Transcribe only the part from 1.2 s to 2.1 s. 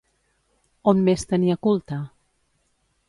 tenia culte?